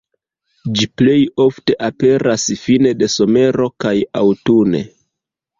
Ĝi 0.77 0.87
plej 1.01 1.17
ofte 1.45 1.75
aperas 1.89 2.45
fine 2.63 2.95
de 3.03 3.13
somero 3.17 3.71
kaj 3.87 3.95
aŭtune. 4.23 4.83